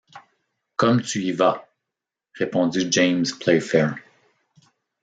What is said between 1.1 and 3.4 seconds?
y vas! répondit James